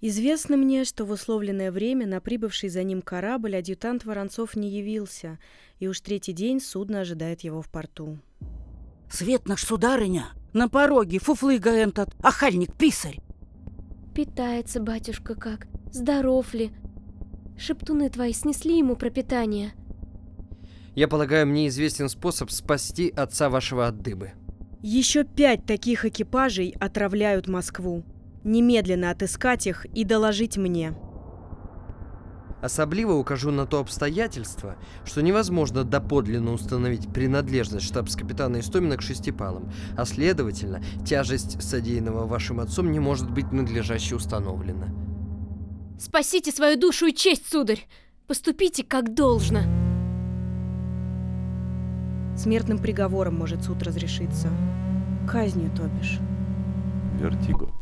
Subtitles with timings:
[0.00, 5.38] Известно мне, что в условленное время на прибывший за ним корабль адъютант Воронцов не явился,
[5.80, 8.18] и уж третий день судно ожидает его в порту.
[9.10, 13.18] Свет наш, сударыня, на пороге фуфлыга этот, охальник-писарь.
[14.14, 16.70] Питается батюшка как, здоров ли?
[17.56, 19.72] Шептуны твои снесли ему пропитание.
[20.94, 24.32] Я полагаю, мне известен способ спасти отца вашего от дыбы.
[24.80, 28.04] Еще пять таких экипажей отравляют Москву.
[28.44, 30.94] Немедленно отыскать их и доложить мне.
[32.60, 40.04] Особливо укажу на то обстоятельство, что невозможно доподлинно установить принадлежность штабс-капитана Истомина к шестипалам, а
[40.04, 44.88] следовательно, тяжесть содеянного вашим отцом не может быть надлежаще установлена.
[46.00, 47.86] Спасите свою душу и честь, сударь!
[48.26, 49.60] Поступите как должно.
[52.36, 54.48] Смертным приговором может суд разрешиться.
[55.28, 56.18] Казнью, то бишь.
[57.18, 57.72] Вертиго.